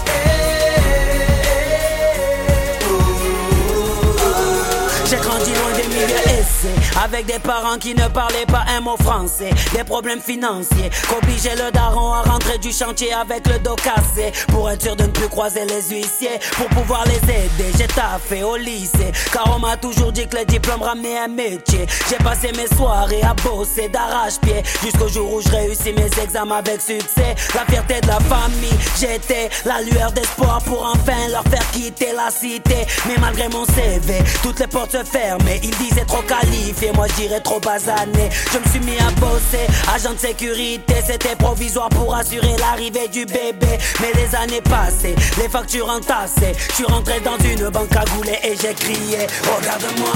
J'ai 5.11 5.17
grandi 5.41 5.53
loin 5.55 5.73
des 5.77 5.89
milieux 5.89 6.39
aisés. 6.39 6.75
Avec 7.03 7.27
des 7.27 7.39
parents 7.39 7.79
qui 7.79 7.95
ne 7.95 8.07
parlaient 8.09 8.47
pas 8.47 8.65
un 8.77 8.81
mot 8.81 8.97
français. 9.03 9.51
Des 9.75 9.85
problèmes 9.85 10.21
financiers 10.21 10.91
Qu'obligeait 11.09 11.57
le 11.57 11.71
daron 11.71 12.13
à 12.13 12.23
rentrer 12.23 12.59
du 12.59 12.73
chantier 12.73 13.13
avec 13.13 13.47
le 13.47 13.59
dos 13.59 13.77
cassé. 13.77 14.33
Pour 14.49 14.71
être 14.71 14.83
sûr 14.83 14.97
de 14.97 15.05
ne 15.05 15.09
plus 15.09 15.29
croiser 15.29 15.65
les 15.65 15.83
huissiers 15.83 16.39
Pour 16.57 16.67
pouvoir 16.69 17.05
les 17.07 17.17
aider 17.17 17.73
J'ai 17.79 17.87
taffé 17.87 18.43
au 18.43 18.57
lycée. 18.57 19.13
Car 19.33 19.55
on 19.57 19.59
m'a 19.59 19.77
toujours 19.77 20.13
dit 20.13 20.27
que 20.27 20.37
les 20.37 20.45
diplômes 20.45 20.83
ramenaient 20.83 21.19
un 21.19 21.29
métier. 21.29 21.87
J'ai 22.09 22.17
passé 22.17 22.53
mes 22.57 22.67
soirées 22.77 23.23
à 23.23 23.35
bosser 23.35 23.89
d'arrache-pied. 23.89 24.63
Jusqu'au 24.83 25.09
jour 25.09 25.33
où 25.33 25.41
je 25.41 25.49
réussis 25.49 25.93
mes 25.93 26.11
examens 26.23 26.57
avec 26.57 26.81
succès. 26.81 27.35
La 27.55 27.65
fierté 27.67 28.01
de 28.01 28.09
la 28.09 28.21
famille 28.21 28.79
J'étais 28.99 29.49
la 29.65 29.81
lueur 29.83 30.13
d'espoir 30.13 30.61
pour 30.65 30.85
enfin 30.85 31.29
leur 31.31 31.45
faire 31.45 31.71
quitter 31.73 32.13
la 32.15 32.31
cité. 32.31 32.87
Mais 33.07 33.17
malgré 33.21 33.49
mon 33.49 33.65
CV 33.65 34.19
Toutes 34.43 34.61
les 34.61 34.67
portes 34.67 34.97
fermé, 35.31 35.61
il 35.63 35.77
disait 35.77 36.05
trop 36.05 36.23
qualifié 36.23 36.91
moi 36.95 37.07
je 37.09 37.23
dirais 37.23 37.41
trop 37.41 37.61
basané. 37.61 38.29
Je 38.53 38.59
me 38.59 38.65
suis 38.65 38.81
mis 38.81 38.99
à 38.99 39.11
bosser, 39.21 39.67
agent 39.95 40.15
de 40.15 40.19
sécurité, 40.19 40.95
c'était 41.07 41.37
provisoire 41.37 41.89
pour 41.89 42.15
assurer 42.15 42.57
l'arrivée 42.59 43.09
du 43.09 43.25
bébé. 43.27 43.79
Mais 44.01 44.13
les 44.15 44.35
années 44.37 44.63
passées, 44.63 45.15
les 45.39 45.49
factures 45.49 45.89
entassées, 45.89 46.55
je 46.71 46.75
suis 46.75 46.85
rentré 46.85 47.21
dans 47.21 47.39
une 47.39 47.69
banque 47.71 47.95
à 47.97 48.05
gouler 48.17 48.39
et 48.43 48.57
j'ai 48.61 48.75
crié, 48.75 49.27
regarde-moi 49.57 50.13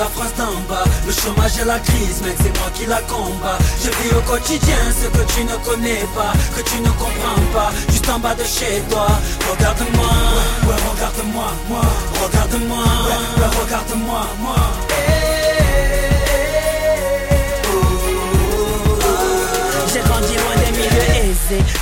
la 0.00 0.06
France 0.06 0.34
d'en 0.38 0.56
bas. 0.68 0.84
Le 1.06 1.12
chômage 1.12 1.58
et 1.60 1.64
la 1.64 1.78
crise, 1.78 2.22
mec, 2.22 2.36
c'est 2.42 2.56
moi 2.58 2.68
qui 2.74 2.86
la 2.86 3.00
combat. 3.02 3.58
Je 3.82 3.90
vis 3.98 4.12
au 4.16 4.22
quotidien 4.22 4.82
ce 4.98 5.06
que 5.16 5.22
tu 5.32 5.44
ne 5.44 5.56
connais 5.66 6.04
pas 6.16 6.32
Que 6.56 6.62
tu 6.62 6.80
ne 6.80 6.90
comprends 7.02 7.42
pas, 7.52 7.70
juste 7.90 8.08
en 8.08 8.18
bas 8.18 8.34
de 8.34 8.44
chez 8.44 8.80
toi. 8.90 9.08
Regarde-moi, 9.50 10.12
ouais, 10.66 10.80
regarde-moi, 10.90 11.48
moi. 11.68 11.82
Regarde-moi, 12.22 12.84
ouais, 13.38 13.50
regarde-moi, 13.60 14.22
moi 14.40 14.89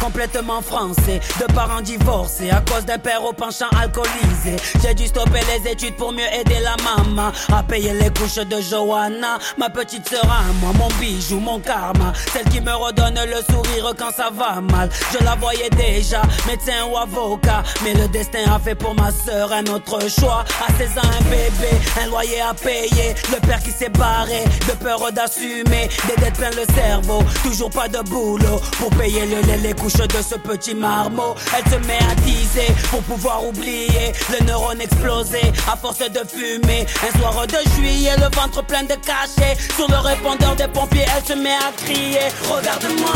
complètement 0.00 0.62
français, 0.62 1.20
de 1.40 1.52
parents 1.52 1.80
divorcés 1.80 2.50
à 2.50 2.60
cause 2.60 2.84
d'un 2.84 2.98
père 2.98 3.24
au 3.24 3.32
penchant 3.32 3.68
alcoolisé. 3.80 4.56
J'ai 4.82 4.94
dû 4.94 5.06
stopper 5.06 5.40
les 5.52 5.70
études 5.70 5.96
pour 5.96 6.12
mieux 6.12 6.28
aider 6.32 6.58
la 6.62 6.76
maman 6.82 7.32
à 7.52 7.62
payer 7.62 7.92
les 7.92 8.10
couches 8.10 8.36
de 8.36 8.60
Johanna, 8.60 9.38
ma 9.56 9.70
petite 9.70 10.08
sœur 10.08 10.24
à 10.24 10.42
moi, 10.60 10.72
mon 10.78 10.88
bijou, 10.98 11.38
mon 11.40 11.58
karma, 11.60 12.12
celle 12.32 12.48
qui 12.48 12.60
me 12.60 12.72
redonne 12.72 13.18
le 13.26 13.42
sourire 13.52 13.92
quand 13.98 14.10
ça 14.10 14.30
va 14.32 14.60
mal. 14.60 14.88
Je 15.12 15.24
la 15.24 15.34
voyais 15.34 15.70
déjà, 15.70 16.22
médecin 16.46 16.86
ou 16.90 16.96
avocat, 16.96 17.62
mais 17.84 17.94
le 17.94 18.08
destin 18.08 18.50
a 18.54 18.58
fait 18.58 18.74
pour 18.74 18.94
ma 18.94 19.10
sœur 19.10 19.52
un 19.52 19.66
autre 19.66 20.00
choix. 20.08 20.44
À 20.66 20.72
16 20.78 20.98
ans, 20.98 21.10
un 21.20 21.24
bébé, 21.24 21.70
un 22.02 22.06
loyer 22.06 22.40
à 22.40 22.54
payer, 22.54 23.14
le 23.30 23.46
père 23.46 23.62
qui 23.62 23.70
s'est 23.70 23.90
barré, 23.90 24.44
de 24.66 24.72
peur 24.82 25.12
d'assumer, 25.12 25.88
des 26.08 26.16
dettes 26.22 26.38
plein 26.38 26.50
le 26.50 26.64
cerveau, 26.74 27.22
toujours 27.42 27.70
pas 27.70 27.88
de 27.88 27.98
boulot 28.08 28.60
pour 28.78 28.90
payer 28.90 29.26
le 29.26 29.40
lait, 29.46 29.57
les 29.62 29.74
couches 29.74 29.94
de 29.94 30.22
ce 30.22 30.36
petit 30.36 30.74
marmot. 30.74 31.34
Elle 31.56 31.70
se 31.70 31.78
met 31.86 31.98
à 31.98 32.14
teaser 32.22 32.72
pour 32.90 33.02
pouvoir 33.02 33.44
oublier 33.46 34.12
le 34.30 34.44
neurone 34.44 34.80
explosé 34.80 35.40
à 35.70 35.76
force 35.76 35.98
de 35.98 36.22
fumer. 36.28 36.86
Un 37.06 37.18
soir 37.18 37.46
de 37.46 37.70
juillet, 37.74 38.16
le 38.16 38.34
ventre 38.36 38.64
plein 38.64 38.82
de 38.82 38.94
cachets. 38.94 39.56
Sur 39.76 39.88
le 39.88 39.98
répondeur 39.98 40.54
des 40.56 40.68
pompiers, 40.68 41.06
elle 41.16 41.24
se 41.24 41.34
met 41.34 41.50
à 41.54 41.72
crier. 41.76 42.28
Regarde-moi. 42.48 43.12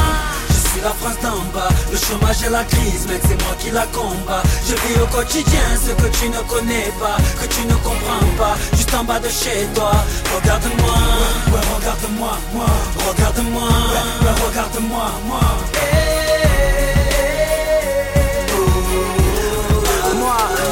Je 0.48 0.78
suis 0.78 0.84
la 0.84 0.90
France 0.90 1.20
d'en 1.22 1.42
bas, 1.52 1.68
le 1.90 1.98
chômage 1.98 2.42
et 2.46 2.48
la 2.48 2.64
crise, 2.64 3.06
mec, 3.06 3.20
c'est 3.28 3.40
moi 3.42 3.54
qui 3.58 3.70
la 3.70 3.86
combat. 3.88 4.42
Je 4.66 4.72
vis 4.72 5.02
au 5.02 5.06
quotidien 5.06 5.60
ce 5.76 5.90
que 5.90 6.08
tu 6.16 6.30
ne 6.30 6.38
connais 6.48 6.90
pas, 6.98 7.18
que 7.38 7.46
tu 7.46 7.66
ne 7.66 7.74
comprends 7.74 8.26
pas, 8.38 8.56
juste 8.72 8.94
en 8.94 9.04
bas 9.04 9.18
de 9.20 9.28
chez 9.28 9.66
toi. 9.74 9.92
Regarde-moi, 10.34 10.94
ouais, 11.52 11.60
regarde-moi, 11.76 12.38
moi, 12.54 12.66
regarde-moi, 13.06 13.68
ouais, 13.68 14.46
regarde-moi, 14.48 15.12
moi. 15.26 15.40
Moi, 15.40 16.11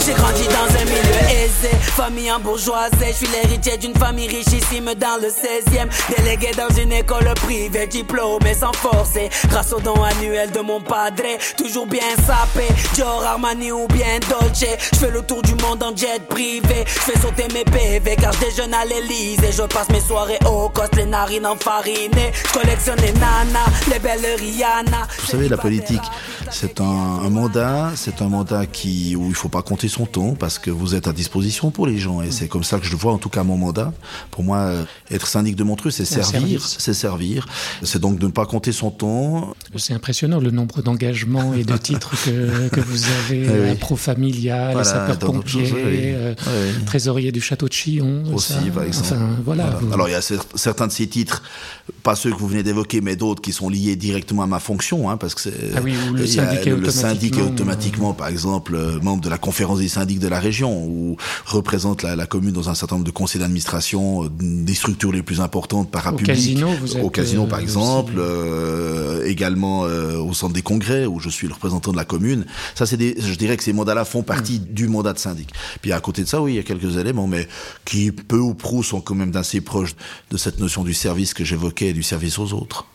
j'ai 0.06 0.12
grandi 0.14 0.44
dans 0.44 0.80
un 0.80 0.84
milieu 0.84 1.44
aisé, 1.44 1.68
famille 1.80 2.30
en 2.32 2.40
bourgeoisie. 2.40 2.96
Je 3.08 3.12
suis 3.12 3.26
l'héritier 3.26 3.76
d'une 3.76 3.94
famille 3.94 4.28
richissime 4.28 4.92
dans 4.96 5.20
le 5.20 5.28
16e. 5.28 5.88
Délégué 6.16 6.50
dans 6.56 6.74
une 6.80 6.92
école 6.92 7.32
privée, 7.34 7.86
diplômé 7.86 8.54
sans 8.54 8.72
forcer. 8.72 9.28
Grâce 9.48 9.72
au 9.72 9.80
don 9.80 10.02
annuel 10.02 10.50
de 10.52 10.60
mon 10.60 10.80
padre, 10.80 11.22
toujours 11.56 11.86
bien 11.86 12.00
sapé. 12.26 12.66
Dior, 12.94 13.22
Armani 13.24 13.72
ou 13.72 13.86
bien 13.88 14.18
Dolce. 14.28 14.64
Je 14.92 14.98
fais 14.98 15.10
le 15.10 15.22
tour 15.22 15.42
du 15.42 15.54
monde 15.56 15.82
en 15.82 15.94
jet 15.94 16.26
privé. 16.28 16.84
Je 16.86 17.00
fais 17.12 17.18
sauter 17.18 17.48
mes 17.52 17.64
PV 17.64 18.16
car 18.16 18.32
je 18.32 18.40
déjeune 18.40 18.72
à 18.74 18.84
l'Elysée. 18.84 19.52
Je 19.52 19.62
passe 19.62 19.90
mes 19.90 20.00
soirées 20.00 20.38
au 20.46 20.68
coste, 20.70 20.96
les 20.96 21.06
narines 21.06 21.46
enfarinées. 21.46 22.32
Je 22.32 22.58
collectionne 22.58 23.00
les 23.00 23.12
nanas, 23.12 23.70
les 23.92 23.98
belles 23.98 24.20
Rihanna. 24.38 25.06
Vous 25.18 25.26
savez, 25.26 25.48
la 25.48 25.58
politique, 25.58 26.02
c'est 26.50 26.80
un, 26.80 26.84
un 26.84 27.30
mandat, 27.30 27.90
c'est 27.96 28.22
un 28.22 28.28
mandat 28.28 28.66
qui, 28.66 29.14
où 29.16 29.26
il 29.28 29.34
faut 29.34 29.48
pas 29.48 29.62
compter 29.62 29.89
son 29.90 30.06
temps 30.06 30.34
parce 30.34 30.58
que 30.58 30.70
vous 30.70 30.94
êtes 30.94 31.06
à 31.08 31.12
disposition 31.12 31.70
pour 31.70 31.86
les 31.86 31.98
gens 31.98 32.22
et 32.22 32.30
c'est 32.30 32.48
comme 32.48 32.64
ça 32.64 32.78
que 32.78 32.86
je 32.86 32.96
vois 32.96 33.12
en 33.12 33.18
tout 33.18 33.28
cas 33.28 33.42
mon 33.42 33.58
mandat. 33.58 33.92
Pour 34.30 34.42
moi, 34.44 34.58
euh, 34.58 34.84
être 35.10 35.26
syndic 35.26 35.56
de 35.56 35.64
Montreux, 35.64 35.90
c'est 35.90 36.04
servir, 36.06 36.64
c'est 36.66 36.94
servir. 36.94 37.46
C'est 37.82 37.98
donc 38.00 38.18
de 38.18 38.26
ne 38.26 38.30
pas 38.32 38.46
compter 38.46 38.72
son 38.72 38.90
temps. 38.90 39.54
C'est 39.76 39.92
impressionnant 39.92 40.40
le 40.40 40.50
nombre 40.50 40.80
d'engagements 40.82 41.52
et 41.54 41.64
de 41.64 41.76
titres 41.88 42.12
que, 42.24 42.68
que 42.68 42.80
vous 42.80 43.04
avez. 43.26 43.40
Oui, 43.40 43.46
euh, 43.48 43.74
Pro 43.74 43.96
familial, 43.96 44.72
Voilà, 44.72 44.84
sapeur-pompier, 44.84 45.62
oui, 45.72 45.80
euh, 46.14 46.34
Oui. 46.46 46.84
trésorier 46.86 47.32
du 47.32 47.40
château 47.40 47.68
de 47.68 47.72
Chillon. 47.72 48.22
aussi, 48.34 48.52
ça, 48.54 48.60
par 48.74 48.84
exemple. 48.84 49.08
Enfin, 49.12 49.28
voilà. 49.44 49.64
Voilà. 49.64 49.76
vous- 49.80 49.92
Alors 49.92 50.08
il 50.08 50.12
y 50.12 50.14
a 50.14 50.20
cer- 50.20 50.40
certains 50.54 50.86
de 50.86 50.92
ces 50.92 51.06
titres, 51.08 51.42
pas 52.02 52.14
ceux 52.14 52.30
que 52.30 52.36
vous 52.38 52.46
venez 52.48 52.62
d'évoquer, 52.62 53.00
mais 53.00 53.16
d'autres 53.16 53.42
qui 53.42 53.52
sont 53.52 53.68
liés 53.68 53.96
directement 53.96 54.42
à 54.44 54.46
ma 54.46 54.60
fonction, 54.60 55.10
hein, 55.10 55.16
parce 55.16 55.34
que 55.34 55.40
c'est 55.40 55.52
Ah 55.76 55.80
oui, 55.82 55.94
le 56.14 56.26
syndic 56.26 57.36
est 57.36 57.42
automatiquement, 57.42 58.12
par 58.14 58.28
exemple, 58.28 58.74
euh, 58.76 59.00
membre 59.00 59.22
de 59.22 59.28
la 59.28 59.38
conférence 59.38 59.79
des 59.80 59.88
syndics 59.88 60.20
de 60.20 60.28
la 60.28 60.40
région, 60.40 60.84
ou 60.86 61.16
représente 61.46 62.02
la, 62.02 62.16
la 62.16 62.26
commune 62.26 62.52
dans 62.52 62.68
un 62.68 62.74
certain 62.74 62.96
nombre 62.96 63.06
de 63.06 63.10
conseils 63.10 63.40
d'administration 63.40 64.24
euh, 64.24 64.28
des 64.38 64.74
structures 64.74 65.12
les 65.12 65.22
plus 65.22 65.40
importantes 65.40 65.90
parapubliques. 65.90 66.26
casino, 66.26 66.68
vous 66.80 66.96
êtes, 66.96 67.02
Au 67.02 67.10
casino, 67.10 67.44
euh, 67.44 67.46
par 67.46 67.60
exemple, 67.60 68.14
euh, 68.18 69.24
également 69.26 69.84
euh, 69.84 70.18
au 70.18 70.34
centre 70.34 70.52
des 70.54 70.62
congrès, 70.62 71.06
où 71.06 71.18
je 71.20 71.28
suis 71.28 71.48
le 71.48 71.54
représentant 71.54 71.92
de 71.92 71.96
la 71.96 72.04
commune. 72.04 72.44
Ça, 72.74 72.86
c'est 72.86 72.96
des, 72.96 73.16
je 73.18 73.34
dirais 73.34 73.56
que 73.56 73.62
ces 73.64 73.72
mandats-là 73.72 74.04
font 74.04 74.22
partie 74.22 74.60
Mm. 74.60 74.74
du 74.74 74.88
mandat 74.88 75.12
de 75.12 75.18
syndic. 75.18 75.50
Puis 75.82 75.92
à 75.92 76.00
côté 76.00 76.22
de 76.22 76.28
ça, 76.28 76.40
oui, 76.40 76.52
il 76.52 76.56
y 76.56 76.58
a 76.58 76.62
quelques 76.62 76.96
éléments, 76.96 77.26
mais 77.26 77.48
qui 77.84 78.10
peu 78.12 78.38
ou 78.38 78.54
prou 78.54 78.82
sont 78.82 79.00
quand 79.00 79.14
même 79.14 79.34
assez 79.36 79.60
proches 79.60 79.94
de 80.30 80.36
cette 80.36 80.58
notion 80.58 80.84
du 80.84 80.94
service 80.94 81.34
que 81.34 81.44
j'évoquais, 81.44 81.92
du 81.92 82.02
service 82.02 82.38
aux 82.38 82.52
autres. 82.52 82.86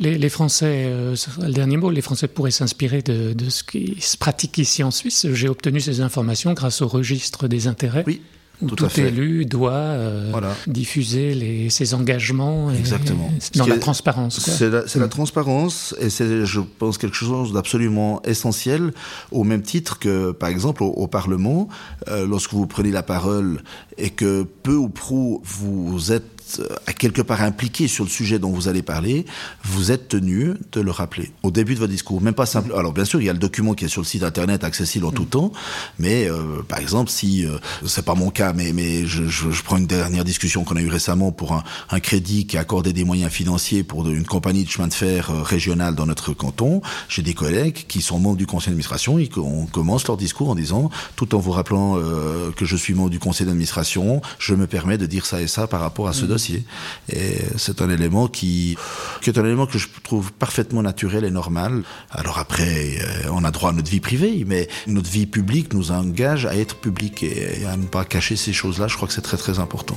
Les, 0.00 0.18
les 0.18 0.28
Français, 0.28 0.66
euh, 0.86 1.14
ce 1.16 1.30
sera 1.30 1.46
le 1.46 1.52
dernier 1.52 1.76
mot, 1.76 1.90
les 1.90 2.02
Français 2.02 2.28
pourraient 2.28 2.50
s'inspirer 2.50 3.02
de, 3.02 3.32
de 3.32 3.50
ce 3.50 3.62
qui 3.64 3.96
se 4.00 4.16
pratique 4.16 4.58
ici 4.58 4.82
en 4.82 4.90
Suisse. 4.90 5.26
J'ai 5.32 5.48
obtenu 5.48 5.80
ces 5.80 6.00
informations 6.00 6.52
grâce 6.52 6.82
au 6.82 6.88
registre 6.88 7.48
des 7.48 7.66
intérêts. 7.66 8.04
Oui, 8.06 8.20
où 8.60 8.66
tout 8.68 8.76
tout, 8.76 8.84
à 8.84 8.88
fait. 8.88 9.08
élu 9.08 9.44
doit 9.44 9.72
euh, 9.72 10.28
Voilà. 10.30 10.54
diffuser 10.68 11.34
les, 11.34 11.68
ses 11.68 11.94
engagements 11.94 12.70
et- 12.70 12.76
Exactement. 12.78 13.28
dans 13.56 13.66
la 13.66 13.74
est- 13.74 13.78
transparence. 13.80 14.38
C'est 14.38 14.70
la, 14.70 14.82
Mm. 14.82 15.00
la 15.00 15.08
transparence 15.08 15.96
et 16.00 16.10
c'est, 16.10 16.46
je 16.46 16.60
pense, 16.78 16.96
quelque 16.96 17.16
chose 17.16 17.52
d'absolument 17.52 18.22
essentiel, 18.22 18.92
au 19.32 19.42
même 19.42 19.62
titre 19.62 19.98
que, 19.98 20.30
par 20.32 20.48
exemple, 20.48 20.84
au, 20.84 20.88
au 20.90 21.06
Parlement, 21.08 21.68
euh, 22.08 22.24
lorsque 22.26 22.52
vous 22.52 22.66
prenez 22.68 22.92
la 22.92 23.02
parole 23.02 23.62
et 23.98 24.10
que 24.10 24.44
peu 24.62 24.76
ou 24.76 24.88
prou 24.88 25.40
vous 25.44 26.12
êtes 26.12 26.22
euh, 26.60 26.66
à 26.86 26.92
quelque 26.92 27.22
part 27.22 27.42
impliqué 27.42 27.88
sur 27.88 28.04
le 28.04 28.10
sujet 28.10 28.38
dont 28.38 28.50
vous 28.50 28.68
allez 28.68 28.82
parler, 28.82 29.26
vous 29.64 29.90
êtes 29.92 30.08
tenu 30.08 30.54
de 30.72 30.80
le 30.80 30.90
rappeler 30.90 31.30
au 31.42 31.50
début 31.50 31.74
de 31.74 31.78
votre 31.80 31.92
discours. 31.92 32.20
Même 32.20 32.34
pas 32.34 32.46
simple. 32.46 32.72
Alors 32.76 32.92
bien 32.92 33.04
sûr, 33.04 33.20
il 33.20 33.24
y 33.26 33.30
a 33.30 33.32
le 33.32 33.38
document 33.38 33.74
qui 33.74 33.84
est 33.84 33.88
sur 33.88 34.00
le 34.02 34.06
site 34.06 34.22
internet 34.22 34.64
accessible 34.64 35.04
en 35.06 35.12
tout 35.12 35.24
temps, 35.24 35.52
mais 35.98 36.28
euh, 36.28 36.62
par 36.66 36.78
exemple, 36.78 37.10
si 37.10 37.46
euh, 37.46 37.56
c'est 37.86 38.04
pas 38.04 38.14
mon 38.14 38.30
cas, 38.30 38.52
mais 38.52 38.72
mais 38.72 39.06
je, 39.06 39.26
je, 39.28 39.50
je 39.50 39.62
prends 39.62 39.76
une 39.78 39.86
dernière 39.86 40.24
discussion 40.24 40.64
qu'on 40.64 40.76
a 40.76 40.80
eue 40.80 40.88
récemment 40.88 41.32
pour 41.32 41.52
un, 41.52 41.62
un 41.90 42.00
crédit 42.00 42.46
qui 42.46 42.56
accordait 42.58 42.92
des 42.92 43.04
moyens 43.04 43.30
financiers 43.32 43.82
pour 43.84 44.04
de- 44.04 44.12
une 44.12 44.26
compagnie 44.26 44.64
de 44.64 44.70
chemin 44.70 44.88
de 44.88 44.94
fer 44.94 45.30
euh, 45.30 45.42
régionale 45.42 45.94
dans 45.94 46.06
notre 46.06 46.32
canton. 46.32 46.82
J'ai 47.08 47.22
des 47.22 47.34
collègues 47.34 47.84
qui 47.88 48.02
sont 48.02 48.18
membres 48.18 48.36
du 48.36 48.46
conseil 48.46 48.68
d'administration 48.68 49.18
et 49.18 49.28
qu'on 49.28 49.66
commence 49.66 50.06
leur 50.06 50.16
discours 50.16 50.50
en 50.50 50.54
disant, 50.54 50.90
tout 51.16 51.34
en 51.34 51.38
vous 51.38 51.52
rappelant 51.52 51.96
euh, 51.98 52.50
que 52.56 52.64
je 52.64 52.76
suis 52.76 52.94
membre 52.94 53.10
du 53.10 53.18
conseil 53.18 53.46
d'administration, 53.46 54.20
je 54.38 54.54
me 54.54 54.66
permets 54.66 54.98
de 54.98 55.06
dire 55.06 55.24
ça 55.26 55.40
et 55.40 55.46
ça 55.46 55.66
par 55.66 55.80
rapport 55.80 56.08
à 56.08 56.12
ce 56.12 56.24
dossier. 56.24 56.41
Et 56.50 57.38
c'est 57.56 57.82
un 57.82 57.90
élément 57.90 58.28
qui, 58.28 58.76
qui 59.20 59.30
est 59.30 59.38
un 59.38 59.44
élément 59.44 59.66
que 59.66 59.78
je 59.78 59.88
trouve 60.02 60.32
parfaitement 60.32 60.82
naturel 60.82 61.24
et 61.24 61.30
normal. 61.30 61.82
Alors 62.10 62.38
après, 62.38 62.98
euh, 63.00 63.30
on 63.32 63.44
a 63.44 63.50
droit 63.50 63.70
à 63.70 63.72
notre 63.72 63.90
vie 63.90 64.00
privée, 64.00 64.44
mais 64.46 64.68
notre 64.86 65.10
vie 65.10 65.26
publique 65.26 65.72
nous 65.74 65.90
engage 65.92 66.46
à 66.46 66.56
être 66.56 66.76
public 66.76 67.22
et 67.22 67.64
à 67.66 67.76
ne 67.76 67.86
pas 67.86 68.04
cacher 68.04 68.36
ces 68.36 68.52
choses-là. 68.52 68.88
Je 68.88 68.96
crois 68.96 69.08
que 69.08 69.14
c'est 69.14 69.22
très 69.22 69.36
très 69.36 69.58
important. 69.58 69.96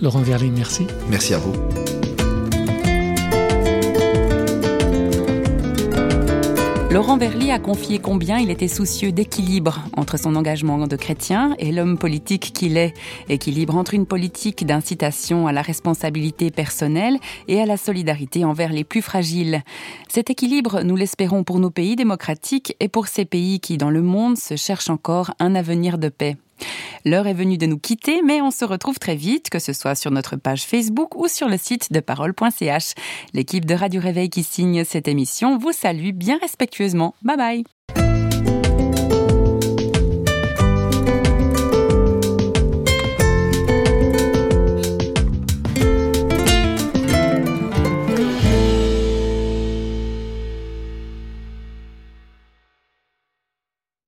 Laurent 0.00 0.22
Verly, 0.22 0.50
merci. 0.50 0.86
Merci 1.08 1.34
à 1.34 1.38
vous. 1.38 1.99
Laurent 6.92 7.16
Verly 7.18 7.52
a 7.52 7.60
confié 7.60 8.00
combien 8.00 8.38
il 8.40 8.50
était 8.50 8.66
soucieux 8.66 9.12
d'équilibre 9.12 9.84
entre 9.96 10.18
son 10.18 10.34
engagement 10.34 10.88
de 10.88 10.96
chrétien 10.96 11.54
et 11.60 11.70
l'homme 11.70 11.96
politique 11.96 12.52
qu'il 12.52 12.76
est. 12.76 12.94
Équilibre 13.28 13.76
entre 13.76 13.94
une 13.94 14.06
politique 14.06 14.66
d'incitation 14.66 15.46
à 15.46 15.52
la 15.52 15.62
responsabilité 15.62 16.50
personnelle 16.50 17.18
et 17.46 17.60
à 17.60 17.66
la 17.66 17.76
solidarité 17.76 18.44
envers 18.44 18.72
les 18.72 18.82
plus 18.82 19.02
fragiles. 19.02 19.62
Cet 20.08 20.30
équilibre, 20.30 20.82
nous 20.82 20.96
l'espérons 20.96 21.44
pour 21.44 21.60
nos 21.60 21.70
pays 21.70 21.94
démocratiques 21.94 22.74
et 22.80 22.88
pour 22.88 23.06
ces 23.06 23.24
pays 23.24 23.60
qui, 23.60 23.76
dans 23.76 23.90
le 23.90 24.02
monde, 24.02 24.36
se 24.36 24.56
cherchent 24.56 24.90
encore 24.90 25.30
un 25.38 25.54
avenir 25.54 25.96
de 25.96 26.08
paix. 26.08 26.38
L'heure 27.04 27.26
est 27.26 27.34
venue 27.34 27.58
de 27.58 27.66
nous 27.66 27.78
quitter, 27.78 28.22
mais 28.22 28.40
on 28.40 28.50
se 28.50 28.64
retrouve 28.64 28.98
très 28.98 29.16
vite, 29.16 29.50
que 29.50 29.58
ce 29.58 29.72
soit 29.72 29.94
sur 29.94 30.10
notre 30.10 30.36
page 30.36 30.62
Facebook 30.62 31.14
ou 31.16 31.28
sur 31.28 31.48
le 31.48 31.56
site 31.56 31.92
de 31.92 32.00
parole.ch. 32.00 32.94
L'équipe 33.34 33.64
de 33.64 33.74
Radio 33.74 34.00
Réveil 34.00 34.30
qui 34.30 34.42
signe 34.42 34.84
cette 34.84 35.08
émission 35.08 35.58
vous 35.58 35.72
salue 35.72 36.12
bien 36.12 36.38
respectueusement. 36.38 37.14
Bye 37.22 37.36
bye 37.36 37.64